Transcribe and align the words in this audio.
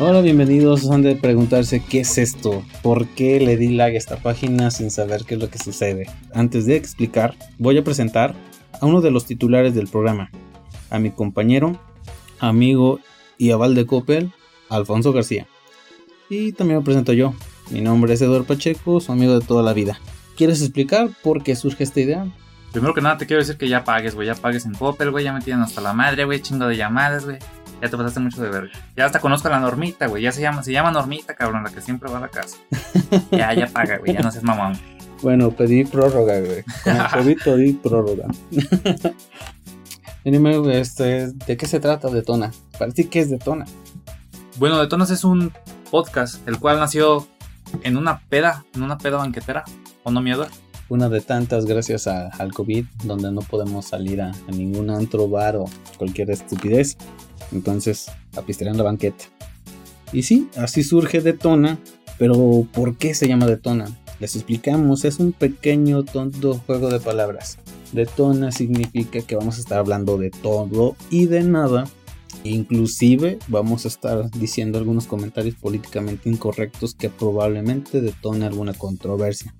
Hola, 0.00 0.20
bienvenidos. 0.20 0.88
Han 0.88 1.02
de 1.02 1.16
preguntarse 1.16 1.82
qué 1.82 2.00
es 2.00 2.18
esto, 2.18 2.62
por 2.82 3.08
qué 3.08 3.40
le 3.40 3.56
di 3.56 3.68
lag 3.68 3.94
a 3.94 3.96
esta 3.96 4.16
página 4.16 4.70
sin 4.70 4.92
saber 4.92 5.24
qué 5.24 5.34
es 5.34 5.40
lo 5.40 5.50
que 5.50 5.58
sucede. 5.58 6.06
Antes 6.32 6.66
de 6.66 6.76
explicar, 6.76 7.34
voy 7.58 7.78
a 7.78 7.82
presentar 7.82 8.36
a 8.80 8.86
uno 8.86 9.00
de 9.00 9.10
los 9.10 9.24
titulares 9.24 9.74
del 9.74 9.88
programa, 9.88 10.30
a 10.90 11.00
mi 11.00 11.10
compañero, 11.10 11.80
amigo 12.38 13.00
y 13.38 13.50
aval 13.50 13.74
de 13.74 13.86
Coppel, 13.86 14.30
Alfonso 14.68 15.12
García. 15.12 15.48
Y 16.30 16.52
también 16.52 16.78
me 16.78 16.84
presento 16.84 17.12
yo. 17.12 17.34
Mi 17.70 17.80
nombre 17.80 18.14
es 18.14 18.22
Eduardo 18.22 18.46
Pacheco, 18.46 19.00
su 19.00 19.10
amigo 19.10 19.36
de 19.36 19.44
toda 19.44 19.64
la 19.64 19.72
vida. 19.72 19.98
¿Quieres 20.36 20.62
explicar 20.62 21.10
por 21.24 21.42
qué 21.42 21.56
surge 21.56 21.82
esta 21.82 22.00
idea? 22.00 22.32
Primero 22.72 22.94
que 22.94 23.00
nada 23.00 23.16
te 23.16 23.26
quiero 23.26 23.40
decir 23.40 23.56
que 23.56 23.68
ya 23.68 23.84
pagues, 23.84 24.14
güey. 24.14 24.26
Ya 24.26 24.34
pagues 24.34 24.66
en 24.66 24.74
Coppel, 24.74 25.10
güey. 25.10 25.24
Ya 25.24 25.32
me 25.32 25.40
tienen 25.40 25.62
hasta 25.62 25.80
la 25.80 25.92
madre, 25.92 26.24
güey. 26.24 26.40
Chingo 26.40 26.66
de 26.66 26.76
llamadas, 26.76 27.24
güey. 27.24 27.38
Ya 27.80 27.88
te 27.88 27.96
pasaste 27.96 28.20
mucho 28.20 28.42
de 28.42 28.50
verga. 28.50 28.72
Ya 28.96 29.06
hasta 29.06 29.20
conozco 29.20 29.48
a 29.48 29.52
la 29.52 29.60
Normita, 29.60 30.06
güey. 30.06 30.22
Ya 30.22 30.32
se 30.32 30.40
llama, 30.40 30.62
se 30.62 30.72
llama 30.72 30.90
Normita, 30.90 31.34
cabrón, 31.34 31.62
la 31.62 31.70
que 31.70 31.80
siempre 31.80 32.10
va 32.10 32.18
a 32.18 32.22
la 32.22 32.28
casa. 32.28 32.56
ya, 33.30 33.54
ya 33.54 33.66
paga, 33.68 33.98
güey. 33.98 34.12
Ya 34.12 34.20
no 34.20 34.30
seas 34.30 34.44
mamón. 34.44 34.78
Bueno, 35.20 35.50
pedí 35.50 35.84
prórroga, 35.84 36.38
güey. 36.38 36.62
pedí, 37.12 37.34
pedí 37.34 37.72
prórroga. 37.72 38.28
Dime, 40.24 40.78
este, 40.78 41.32
¿de 41.32 41.56
qué 41.56 41.66
se 41.66 41.80
trata 41.80 42.08
Detona? 42.08 42.52
Para 42.78 42.92
ti, 42.92 43.04
¿qué 43.04 43.18
es 43.18 43.30
Detona? 43.30 43.64
Bueno, 44.58 44.78
Detonas 44.78 45.10
es 45.10 45.24
un 45.24 45.52
podcast, 45.90 46.46
el 46.46 46.60
cual 46.60 46.78
nació 46.78 47.26
en 47.82 47.96
una 47.96 48.20
peda, 48.28 48.64
en 48.74 48.82
una 48.84 48.98
peda 48.98 49.16
banquetera, 49.16 49.64
¿o 50.04 50.12
no 50.12 50.20
miedo? 50.20 50.46
Una 50.88 51.08
de 51.08 51.20
tantas 51.20 51.66
gracias 51.66 52.06
al 52.06 52.52
COVID, 52.52 52.84
donde 53.04 53.30
no 53.30 53.40
podemos 53.42 53.86
salir 53.86 54.22
a, 54.22 54.32
ningún 54.50 54.90
antro, 54.90 55.28
bar 55.28 55.56
o 55.56 55.66
cualquier 55.98 56.30
estupidez. 56.30 56.96
Entonces, 57.52 58.10
a 58.36 58.42
pistear 58.42 58.70
en 58.70 58.78
la 58.78 58.84
banqueta. 58.84 59.24
Y 60.12 60.22
sí, 60.22 60.48
así 60.56 60.82
surge 60.82 61.20
Detona, 61.20 61.78
pero 62.18 62.66
¿por 62.72 62.96
qué 62.96 63.14
se 63.14 63.28
llama 63.28 63.46
Detona? 63.46 63.86
Les 64.20 64.34
explicamos, 64.34 65.04
es 65.04 65.18
un 65.18 65.32
pequeño 65.32 66.04
tonto 66.04 66.60
juego 66.66 66.88
de 66.88 67.00
palabras. 67.00 67.58
Detona 67.92 68.50
significa 68.50 69.20
que 69.20 69.36
vamos 69.36 69.58
a 69.58 69.60
estar 69.60 69.78
hablando 69.78 70.16
de 70.16 70.30
todo 70.30 70.96
y 71.10 71.26
de 71.26 71.42
nada 71.42 71.84
Inclusive 72.44 73.38
vamos 73.48 73.84
a 73.84 73.88
estar 73.88 74.30
diciendo 74.30 74.78
algunos 74.78 75.06
comentarios 75.06 75.56
políticamente 75.56 76.28
incorrectos 76.28 76.94
que 76.94 77.08
probablemente 77.08 78.00
detone 78.00 78.46
alguna 78.46 78.74
controversia. 78.74 79.54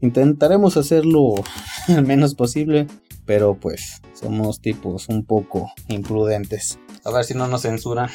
Intentaremos 0.00 0.76
hacerlo 0.76 1.34
al 1.88 2.06
menos 2.06 2.34
posible, 2.34 2.86
pero 3.26 3.54
pues 3.54 4.00
somos 4.14 4.60
tipos 4.60 5.08
un 5.08 5.24
poco 5.24 5.70
imprudentes. 5.88 6.78
A 7.04 7.10
ver 7.10 7.24
si 7.24 7.34
no 7.34 7.46
nos 7.48 7.62
censuran. 7.62 8.10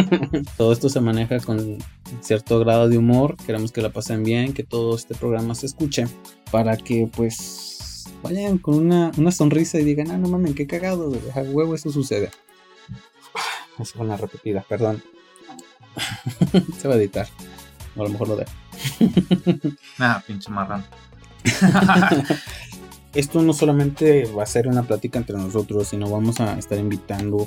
todo 0.56 0.72
esto 0.72 0.88
se 0.88 1.00
maneja 1.00 1.38
con 1.40 1.78
cierto 2.20 2.58
grado 2.60 2.88
de 2.88 2.98
humor. 2.98 3.36
Queremos 3.44 3.72
que 3.72 3.82
la 3.82 3.90
pasen 3.90 4.22
bien, 4.22 4.52
que 4.52 4.64
todo 4.64 4.96
este 4.96 5.14
programa 5.14 5.54
se 5.54 5.66
escuche 5.66 6.06
para 6.50 6.76
que 6.76 7.08
pues 7.14 8.04
vayan 8.22 8.58
con 8.58 8.76
una, 8.76 9.12
sonrisa 9.32 9.78
y 9.78 9.84
digan, 9.84 10.10
ah, 10.10 10.18
no 10.18 10.28
mames, 10.28 10.54
qué 10.54 10.66
cagado, 10.66 11.10
de 11.10 11.18
huevo, 11.50 11.74
eso 11.74 11.90
sucede. 11.90 12.30
Es 13.78 13.94
una 13.96 14.16
repetida, 14.16 14.64
perdón. 14.68 15.02
Se 16.78 16.86
va 16.86 16.94
a 16.94 16.96
editar. 16.96 17.26
O 17.96 18.02
a 18.02 18.04
lo 18.04 18.10
mejor 18.10 18.28
lo 18.28 18.36
dejo. 18.36 18.52
ah, 19.98 20.22
pinche 20.26 20.50
marrón. 20.50 20.84
Esto 23.14 23.42
no 23.42 23.52
solamente 23.52 24.24
va 24.26 24.42
a 24.42 24.46
ser 24.46 24.66
una 24.66 24.82
plática 24.82 25.18
entre 25.18 25.36
nosotros, 25.36 25.88
sino 25.88 26.10
vamos 26.10 26.40
a 26.40 26.58
estar 26.58 26.78
invitando 26.78 27.46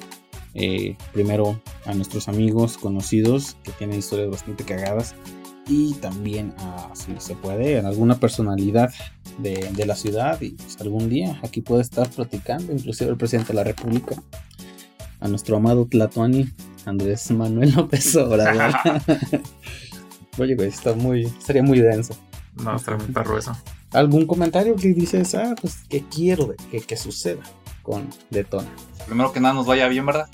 eh, 0.54 0.96
primero 1.14 1.62
a 1.86 1.94
nuestros 1.94 2.30
amigos 2.30 2.78
conocidos 2.78 3.58
que 3.64 3.72
tienen 3.74 4.00
historias 4.00 4.30
bastante 4.30 4.64
cagadas 4.64 5.14
y 5.68 5.94
también 5.96 6.54
a, 6.60 6.90
si 6.94 7.14
se 7.20 7.36
puede, 7.36 7.80
a 7.80 7.88
alguna 7.88 8.18
personalidad 8.18 8.94
de, 9.40 9.70
de 9.74 9.86
la 9.86 9.96
ciudad 9.96 10.40
y 10.42 10.52
pues, 10.52 10.80
algún 10.80 11.10
día 11.10 11.38
aquí 11.44 11.62
puede 11.62 11.82
estar 11.82 12.10
platicando, 12.10 12.72
inclusive 12.72 13.12
el 13.12 13.18
presidente 13.18 13.50
de 13.50 13.56
la 13.56 13.66
república 13.66 14.16
a 15.20 15.28
nuestro 15.28 15.58
amado 15.58 15.86
Tlatuani, 15.86 16.50
Andrés 16.86 17.30
Manuel 17.32 17.74
López 17.76 18.16
Obrador. 18.16 18.74
Oye, 20.38 20.56
güey, 20.56 20.70
está 20.70 20.94
muy, 20.94 21.28
sería 21.40 21.64
muy 21.64 21.80
denso. 21.80 22.16
No, 22.64 22.76
está 22.76 22.96
muy 22.96 23.08
perro 23.08 23.38
eso. 23.38 23.56
¿Algún 23.92 24.26
comentario 24.26 24.76
que 24.76 24.90
dices, 24.90 25.36
ah, 25.36 25.56
pues, 25.60 25.78
que 25.90 26.04
quiero 26.04 26.56
que, 26.72 26.82
que 26.82 26.98
suceda 26.98 27.44
con 27.84 28.10
Detona? 28.30 28.70
Primero 29.06 29.32
que 29.32 29.40
nada 29.40 29.54
nos 29.54 29.66
vaya 29.66 29.88
bien, 29.88 30.06
¿verdad? 30.06 30.30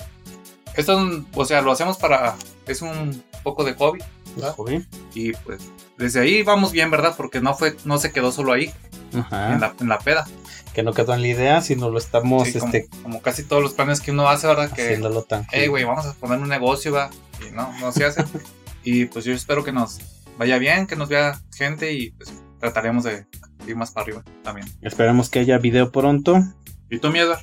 Esto, 0.76 0.98
o 1.34 1.44
sea, 1.44 1.62
lo 1.62 1.70
hacemos 1.70 1.96
para, 1.98 2.36
es 2.66 2.82
un 2.82 3.22
poco 3.44 3.62
de 3.62 3.74
hobby, 3.74 4.00
¿verdad? 4.34 4.54
Hobby. 4.56 4.84
Y 5.14 5.32
pues, 5.32 5.62
desde 5.96 6.20
ahí 6.20 6.42
vamos 6.42 6.72
bien, 6.72 6.90
¿verdad? 6.90 7.14
Porque 7.16 7.40
no 7.40 7.54
fue, 7.54 7.76
no 7.84 7.98
se 7.98 8.12
quedó 8.12 8.32
solo 8.32 8.52
ahí, 8.52 8.72
Ajá. 9.16 9.54
En, 9.54 9.60
la, 9.60 9.74
en 9.78 9.88
la 9.88 9.98
peda 9.98 10.26
que 10.74 10.82
no 10.82 10.92
quedó 10.92 11.14
en 11.14 11.22
la 11.22 11.28
idea, 11.28 11.60
sino 11.60 11.88
lo 11.88 11.98
estamos, 11.98 12.48
este, 12.48 12.88
como, 13.02 13.22
casi 13.22 13.44
todos 13.44 13.62
los 13.62 13.72
planes 13.74 14.00
que 14.00 14.10
uno 14.10 14.28
hace, 14.28 14.48
¿verdad? 14.48 14.70
Que, 14.72 14.82
haciéndolo 14.82 15.22
tan. 15.22 15.46
Hey, 15.52 15.68
güey, 15.68 15.84
vamos 15.84 16.04
a 16.04 16.12
poner 16.14 16.40
un 16.40 16.48
negocio, 16.48 16.92
va. 16.92 17.10
Y 17.48 17.52
no, 17.52 17.72
no 17.78 17.92
se 17.92 18.04
hace. 18.04 18.24
y 18.82 19.06
pues 19.06 19.24
yo 19.24 19.32
espero 19.32 19.62
que 19.62 19.72
nos 19.72 20.00
vaya 20.36 20.58
bien, 20.58 20.86
que 20.86 20.96
nos 20.96 21.08
vea 21.08 21.40
gente 21.56 21.92
y 21.92 22.10
pues 22.10 22.32
trataremos 22.64 23.04
de 23.04 23.26
ir 23.66 23.76
más 23.76 23.90
para 23.90 24.04
arriba 24.04 24.24
también. 24.42 24.66
Esperemos 24.80 25.28
que 25.28 25.40
haya 25.40 25.58
video 25.58 25.92
pronto. 25.92 26.42
¿Y 26.88 26.98
tú, 26.98 27.10
miedo? 27.10 27.36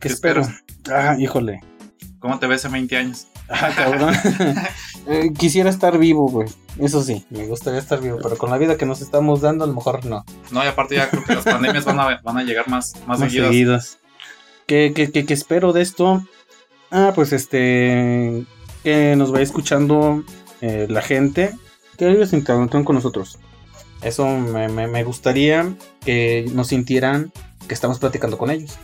¿Qué, 0.00 0.08
espero? 0.08 0.42
Ah, 0.92 1.14
híjole. 1.16 1.60
¿Cómo 2.18 2.40
te 2.40 2.48
ves 2.48 2.64
en 2.64 2.72
20 2.72 2.96
años? 2.96 3.28
Ah, 3.48 3.70
cabrón. 3.74 4.14
Eh, 5.08 5.32
quisiera 5.38 5.70
estar 5.70 5.98
vivo, 5.98 6.28
güey. 6.28 6.48
Eso 6.80 7.00
sí, 7.00 7.24
me 7.30 7.46
gustaría 7.46 7.78
estar 7.78 8.00
vivo, 8.00 8.18
pero 8.20 8.36
con 8.36 8.50
la 8.50 8.58
vida 8.58 8.76
que 8.76 8.86
nos 8.86 9.00
estamos 9.00 9.40
dando, 9.40 9.62
a 9.62 9.68
lo 9.68 9.72
mejor 9.72 10.04
no. 10.04 10.24
No, 10.50 10.64
y 10.64 10.66
aparte 10.66 10.96
ya 10.96 11.08
creo 11.08 11.22
que 11.22 11.36
las 11.36 11.44
pandemias 11.44 11.84
van 11.84 12.00
a, 12.00 12.20
van 12.24 12.38
a 12.38 12.42
llegar 12.42 12.68
más, 12.68 12.94
más, 13.06 13.20
seguidas. 13.20 14.00
¿Qué, 14.66 14.92
espero 15.28 15.72
de 15.72 15.82
esto? 15.82 16.26
Ah, 16.90 17.12
pues 17.14 17.32
este. 17.32 18.44
Que 18.82 19.14
nos 19.14 19.30
vaya 19.30 19.44
escuchando 19.44 20.24
eh, 20.60 20.88
la 20.90 21.02
gente. 21.02 21.54
Que 21.96 22.10
ellos 22.10 22.32
interactúen 22.32 22.82
con 22.82 22.96
nosotros. 22.96 23.38
Eso 24.02 24.26
me, 24.26 24.68
me 24.68 25.04
gustaría 25.04 25.74
que 26.04 26.46
nos 26.52 26.68
sintieran 26.68 27.32
que 27.66 27.74
estamos 27.74 27.98
platicando 27.98 28.38
con 28.38 28.50
ellos. 28.50 28.78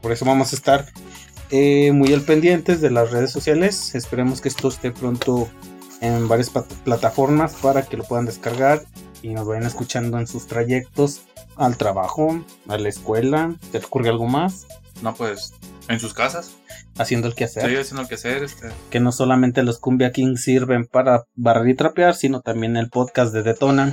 Por 0.00 0.12
eso 0.12 0.24
vamos 0.24 0.52
a 0.52 0.56
estar 0.56 0.86
eh, 1.50 1.92
muy 1.92 2.12
al 2.12 2.22
pendientes 2.22 2.80
de 2.80 2.90
las 2.90 3.10
redes 3.10 3.30
sociales. 3.30 3.94
Esperemos 3.94 4.40
que 4.40 4.48
esto 4.48 4.68
esté 4.68 4.90
pronto 4.90 5.48
en 6.00 6.28
varias 6.28 6.50
plataformas 6.84 7.54
para 7.54 7.82
que 7.82 7.96
lo 7.96 8.04
puedan 8.04 8.26
descargar 8.26 8.82
y 9.22 9.28
nos 9.30 9.46
vayan 9.46 9.64
escuchando 9.64 10.18
en 10.18 10.26
sus 10.26 10.46
trayectos 10.46 11.22
al 11.56 11.76
trabajo, 11.76 12.44
a 12.68 12.78
la 12.78 12.88
escuela. 12.88 13.54
¿Te 13.72 13.78
ocurre 13.78 14.08
algo 14.08 14.26
más? 14.26 14.66
No, 15.02 15.14
pues 15.14 15.54
en 15.88 16.00
sus 16.00 16.14
casas. 16.14 16.52
Haciendo 16.96 17.26
el 17.26 17.34
quehacer. 17.34 17.68
Sí, 17.68 17.76
haciendo 17.76 18.02
el 18.02 18.08
quehacer. 18.08 18.42
Este... 18.42 18.70
Que 18.90 19.00
no 19.00 19.12
solamente 19.12 19.62
los 19.62 19.78
Cumbia 19.78 20.12
Kings 20.12 20.42
sirven 20.42 20.86
para 20.86 21.24
barrer 21.34 21.68
y 21.68 21.74
trapear, 21.74 22.14
sino 22.14 22.40
también 22.40 22.76
el 22.76 22.88
podcast 22.88 23.32
de 23.32 23.42
Detona. 23.42 23.92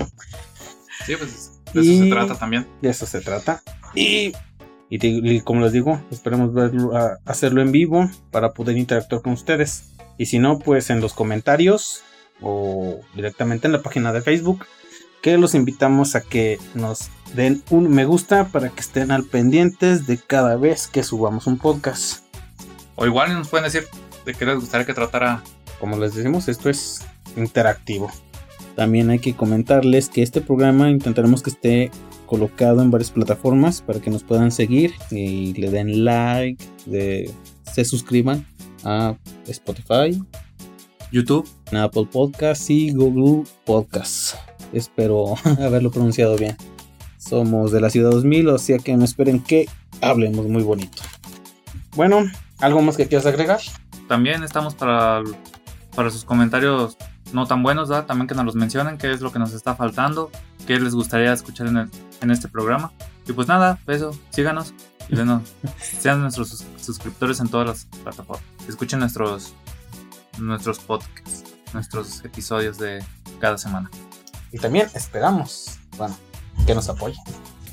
Sí, 1.05 1.15
pues 1.15 1.59
de 1.73 1.81
eso 1.81 2.03
se 2.03 2.09
trata 2.09 2.35
también. 2.35 2.67
De 2.81 2.89
eso 2.89 3.05
se 3.05 3.21
trata. 3.21 3.61
Y 3.95 4.33
y, 4.93 5.39
como 5.39 5.61
les 5.61 5.71
digo, 5.71 6.01
esperemos 6.11 6.53
verlo, 6.53 6.91
hacerlo 7.23 7.61
en 7.61 7.71
vivo 7.71 8.11
para 8.29 8.51
poder 8.51 8.75
interactuar 8.75 9.21
con 9.21 9.31
ustedes. 9.31 9.85
Y 10.17 10.25
si 10.25 10.37
no, 10.37 10.59
pues 10.59 10.89
en 10.89 10.99
los 10.99 11.13
comentarios 11.13 12.03
o 12.41 12.99
directamente 13.15 13.67
en 13.67 13.71
la 13.71 13.81
página 13.81 14.11
de 14.11 14.21
Facebook, 14.21 14.65
que 15.21 15.37
los 15.37 15.55
invitamos 15.55 16.15
a 16.15 16.21
que 16.21 16.59
nos 16.73 17.09
den 17.33 17.63
un 17.69 17.89
me 17.89 18.03
gusta 18.03 18.49
para 18.49 18.67
que 18.67 18.81
estén 18.81 19.11
al 19.11 19.23
pendientes 19.23 20.07
de 20.07 20.17
cada 20.17 20.57
vez 20.57 20.87
que 20.87 21.03
subamos 21.03 21.47
un 21.47 21.57
podcast. 21.57 22.25
O 22.95 23.05
igual 23.05 23.33
nos 23.33 23.47
pueden 23.47 23.63
decir 23.63 23.87
de 24.25 24.33
qué 24.33 24.45
les 24.45 24.55
gustaría 24.59 24.85
que 24.85 24.93
tratara. 24.93 25.41
Como 25.79 25.97
les 25.97 26.15
decimos, 26.15 26.49
esto 26.49 26.69
es 26.69 26.99
interactivo. 27.37 28.11
También 28.75 29.09
hay 29.09 29.19
que 29.19 29.35
comentarles 29.35 30.09
que 30.09 30.21
este 30.21 30.41
programa 30.41 30.89
intentaremos 30.89 31.43
que 31.43 31.49
esté 31.49 31.91
colocado 32.25 32.81
en 32.81 32.91
varias 32.91 33.11
plataformas 33.11 33.81
para 33.81 33.99
que 33.99 34.09
nos 34.09 34.23
puedan 34.23 34.51
seguir 34.51 34.93
y 35.09 35.53
le 35.53 35.69
den 35.69 36.05
like, 36.05 36.63
se 36.85 37.85
suscriban 37.85 38.45
a 38.83 39.15
Spotify, 39.47 40.17
YouTube, 41.11 41.47
Apple 41.73 42.07
Podcasts 42.09 42.69
y 42.69 42.91
Google 42.91 43.43
Podcasts. 43.65 44.37
Espero 44.71 45.35
haberlo 45.59 45.91
pronunciado 45.91 46.37
bien. 46.37 46.55
Somos 47.17 47.71
de 47.71 47.81
la 47.81 47.89
ciudad 47.89 48.11
2000, 48.11 48.47
o 48.47 48.57
sea 48.57 48.79
que 48.79 48.95
no 48.95 49.03
esperen 49.03 49.43
que 49.43 49.67
hablemos 49.99 50.47
muy 50.47 50.63
bonito. 50.63 51.03
Bueno, 51.95 52.23
¿algo 52.59 52.81
más 52.81 52.95
que 52.95 53.07
quieras 53.07 53.25
agregar? 53.25 53.59
También 54.07 54.43
estamos 54.43 54.73
para, 54.73 55.21
para 55.95 56.09
sus 56.09 56.23
comentarios 56.23 56.97
no 57.33 57.45
tan 57.47 57.63
buenos, 57.63 57.89
¿verdad? 57.89 58.05
También 58.05 58.27
que 58.27 58.35
nos 58.35 58.45
los 58.45 58.55
mencionen, 58.55 58.97
qué 58.97 59.11
es 59.11 59.21
lo 59.21 59.31
que 59.31 59.39
nos 59.39 59.53
está 59.53 59.75
faltando, 59.75 60.29
qué 60.67 60.79
les 60.79 60.93
gustaría 60.95 61.31
escuchar 61.33 61.67
en, 61.67 61.89
en 62.21 62.31
este 62.31 62.47
programa. 62.47 62.91
Y 63.27 63.33
pues 63.33 63.47
nada, 63.47 63.77
eso, 63.87 64.17
síganos 64.31 64.73
Y 65.09 65.15
bueno, 65.15 65.41
sean 65.99 66.21
nuestros 66.21 66.49
sus- 66.49 66.65
suscriptores 66.81 67.39
en 67.39 67.49
todas 67.49 67.67
las 67.67 67.85
plataformas. 68.03 68.43
Escuchen 68.67 68.99
nuestros, 68.99 69.53
nuestros 70.37 70.79
podcasts, 70.79 71.43
nuestros 71.73 72.23
episodios 72.25 72.77
de 72.77 73.03
cada 73.39 73.57
semana. 73.57 73.89
Y 74.51 74.57
también 74.59 74.87
esperamos, 74.93 75.77
bueno, 75.97 76.15
que 76.65 76.75
nos 76.75 76.89
apoyen. 76.89 77.19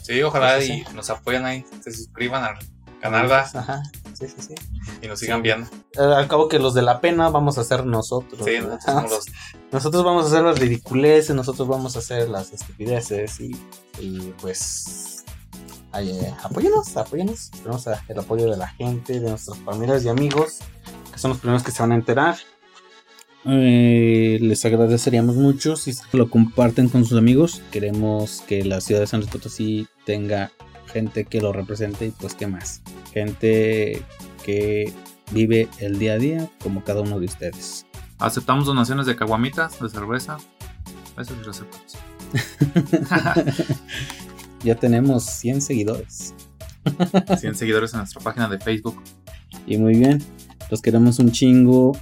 Sí, 0.02 0.22
ojalá 0.22 0.60
Sí, 0.60 0.66
sí, 0.68 0.84
y 0.90 0.94
nos 0.94 1.10
apoyen 1.10 1.44
ahí, 1.44 1.64
se 1.82 1.92
suscriban 1.92 2.42
al 2.44 2.58
canal 3.00 3.30
¿va? 3.30 3.40
Ajá, 3.40 3.82
sí, 4.18 4.26
sí, 4.28 4.42
sí. 4.48 4.54
y 5.02 5.06
nos 5.06 5.18
sigan 5.20 5.38
Sí. 5.38 5.42
viendo. 5.42 5.68
Al 5.96 6.28
cabo 6.28 6.48
que 6.48 6.58
los 6.58 6.74
de 6.74 6.82
la 6.82 7.00
pena 7.00 7.30
vamos 7.30 7.58
a 7.58 7.62
hacer 7.62 7.86
nosotros. 7.86 8.42
Sí, 8.44 8.58
¿no? 8.60 8.68
nosotros 8.68 8.84
somos 8.94 9.10
los 9.10 9.26
Nosotros 9.72 10.04
vamos 10.04 10.24
a 10.24 10.28
hacer 10.28 10.42
las 10.42 10.58
ridiculeces, 10.58 11.34
nosotros 11.36 11.68
vamos 11.68 11.96
a 11.96 11.98
hacer 11.98 12.28
las 12.28 12.52
estupideces 12.52 13.38
y, 13.40 13.54
y 14.00 14.34
pues 14.40 15.24
ay, 15.92 16.10
eh, 16.10 16.34
apóyenos, 16.42 16.96
apóyenos. 16.96 17.50
Tenemos 17.50 17.86
el 18.08 18.18
apoyo 18.18 18.50
de 18.50 18.56
la 18.56 18.68
gente, 18.68 19.20
de 19.20 19.28
nuestras 19.28 19.58
familias 19.58 20.04
y 20.04 20.08
amigos, 20.08 20.58
que 21.12 21.18
son 21.18 21.30
los 21.30 21.38
primeros 21.40 21.62
que 21.62 21.70
se 21.70 21.82
van 21.82 21.92
a 21.92 21.96
enterar. 21.96 22.36
Eh, 23.44 24.38
les 24.40 24.64
agradeceríamos 24.64 25.36
mucho 25.36 25.76
si 25.76 25.94
lo 26.12 26.28
comparten 26.28 26.88
con 26.88 27.04
sus 27.04 27.16
amigos. 27.18 27.62
Queremos 27.70 28.42
que 28.46 28.64
la 28.64 28.80
ciudad 28.80 29.00
de 29.00 29.06
San 29.06 29.20
Luis 29.20 29.30
Potosí 29.30 29.86
tenga 30.04 30.50
gente 30.92 31.24
que 31.24 31.40
lo 31.40 31.52
represente 31.52 32.06
y 32.06 32.10
pues 32.10 32.34
qué 32.34 32.46
más. 32.46 32.82
Gente 33.18 34.00
que 34.44 34.92
vive 35.32 35.68
el 35.80 35.98
día 35.98 36.12
a 36.12 36.18
día 36.18 36.48
como 36.62 36.84
cada 36.84 37.00
uno 37.00 37.18
de 37.18 37.26
ustedes. 37.26 37.84
Aceptamos 38.20 38.66
donaciones 38.66 39.06
de 39.06 39.16
caguamitas, 39.16 39.80
de 39.80 39.88
cerveza. 39.88 40.36
Eso 41.18 41.34
sí 41.34 41.40
lo 41.44 41.50
aceptamos. 41.50 41.96
Ya 44.62 44.76
tenemos 44.76 45.24
100 45.24 45.62
seguidores. 45.62 46.32
100 47.36 47.56
seguidores 47.56 47.92
en 47.92 47.98
nuestra 47.98 48.20
página 48.20 48.48
de 48.48 48.58
Facebook. 48.60 49.02
Y 49.66 49.78
muy 49.78 49.96
bien, 49.96 50.22
los 50.70 50.80
queremos 50.80 51.18
un 51.18 51.32
chingo. 51.32 51.98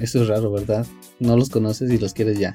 Eso 0.00 0.22
es 0.22 0.28
raro, 0.28 0.50
¿verdad? 0.50 0.86
No 1.20 1.36
los 1.36 1.50
conoces 1.50 1.90
y 1.90 1.98
los 1.98 2.14
quieres 2.14 2.38
ya. 2.38 2.54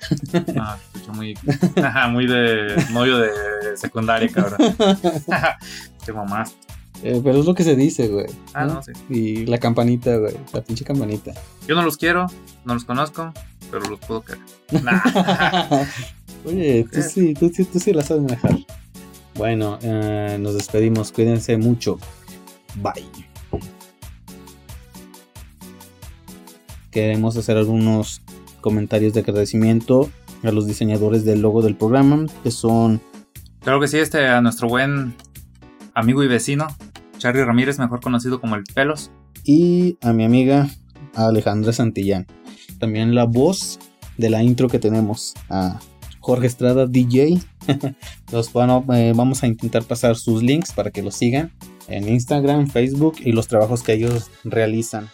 Ah, 0.60 0.80
escucho 0.82 1.14
muy, 1.14 1.38
muy 2.10 2.26
de 2.26 2.76
novio 2.92 3.20
de 3.20 3.78
secundaria, 3.78 4.30
cabrón. 4.30 4.76
Qué 6.06 6.12
mamás. 6.12 6.56
Eh, 7.04 7.20
pero 7.24 7.40
es 7.40 7.46
lo 7.46 7.54
que 7.54 7.64
se 7.64 7.76
dice, 7.76 8.08
güey. 8.08 8.28
Ah, 8.54 8.66
¿no? 8.66 8.76
no, 8.76 8.84
sí. 8.84 8.92
Y 9.10 9.46
la 9.46 9.58
campanita, 9.58 10.16
güey. 10.18 10.36
La 10.54 10.62
pinche 10.62 10.86
campanita. 10.86 11.34
Yo 11.68 11.76
no 11.76 11.82
los 11.84 11.98
quiero, 11.98 12.28
no 12.64 12.74
los 12.74 12.86
conozco, 12.86 13.34
pero 13.70 13.86
los 13.90 14.00
puedo 14.00 14.22
querer. 14.22 14.42
Nah. 14.84 15.02
Oye, 16.46 16.86
tú 16.92 17.02
sí, 17.02 17.34
tú, 17.34 17.50
sí- 17.54 17.66
tú 17.66 17.80
sí 17.80 17.92
la 17.94 18.04
sabes 18.04 18.24
manejar. 18.24 18.58
Bueno, 19.36 19.80
eh, 19.82 20.38
nos 20.40 20.54
despedimos. 20.56 21.12
Cuídense 21.12 21.58
mucho. 21.58 22.00
Bye. 22.76 23.06
Queremos 26.92 27.36
hacer 27.38 27.58
algunos 27.58 28.22
comentarios 28.62 29.14
de 29.14 29.22
agradecimiento 29.22 30.10
a 30.44 30.52
los 30.52 30.68
diseñadores 30.68 31.26
del 31.26 31.42
logo 31.42 31.62
del 31.62 31.76
programa, 31.76 32.26
que 32.44 32.52
son 32.52 33.02
Claro 33.62 33.80
que 33.80 33.88
sí, 33.88 33.98
este 33.98 34.28
a 34.28 34.42
nuestro 34.42 34.68
buen 34.68 35.16
amigo 35.96 36.24
y 36.24 36.28
vecino, 36.28 36.68
Charlie 37.24 37.46
Ramírez, 37.46 37.80
mejor 37.80 38.02
conocido 38.02 38.42
como 38.42 38.56
el 38.58 38.66
Pelos. 38.66 39.10
y 39.46 39.98
a 40.02 40.12
mi 40.12 40.26
amiga 40.26 40.68
Alejandra 41.16 41.72
Santillán. 41.72 42.28
También 42.80 43.16
la 43.16 43.24
voz 43.24 43.80
de 44.18 44.30
la 44.30 44.44
intro 44.44 44.68
que 44.68 44.78
tenemos 44.78 45.34
a 45.50 45.80
Jorge 46.20 46.48
Estrada 46.48 46.86
DJ. 46.86 47.40
los 48.34 48.52
eh, 48.94 49.14
vamos 49.16 49.42
a 49.42 49.48
intentar 49.48 49.84
pasar 49.84 50.18
sus 50.18 50.44
links 50.44 50.74
para 50.74 50.92
que 50.92 51.02
los 51.02 51.16
sigan 51.16 51.54
en 51.88 52.10
Instagram, 52.10 52.68
Facebook 52.68 53.16
y 53.24 53.32
los 53.32 53.48
trabajos 53.48 53.84
que 53.84 53.94
ellos 53.94 54.30
realizan. 54.44 55.08